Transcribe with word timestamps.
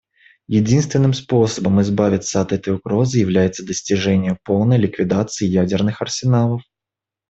Единственным 0.47 1.13
способом 1.13 1.79
избавиться 1.83 2.41
от 2.41 2.53
этой 2.53 2.73
угрозы 2.73 3.19
является 3.19 3.63
достижение 3.63 4.35
полной 4.43 4.79
ликвидации 4.79 5.45
ядерных 5.45 6.01
арсеналов. 6.01 6.63